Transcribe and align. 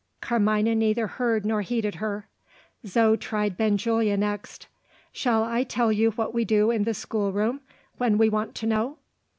Carmina 0.19 0.73
neither 0.73 1.05
heard 1.05 1.45
nor 1.45 1.61
heeded 1.61 1.93
her. 2.01 2.27
Zo 2.87 3.15
tried 3.15 3.55
Benjulia 3.55 4.17
next. 4.17 4.65
"Shall 5.11 5.43
I 5.43 5.61
tell 5.63 5.91
you 5.91 6.09
what 6.13 6.33
we 6.33 6.43
do 6.43 6.71
in 6.71 6.85
the 6.85 6.95
schoolroom, 6.95 7.61
when 7.99 8.17
we 8.17 8.27
want 8.27 8.55
to 8.55 8.65
know?" 8.65 8.97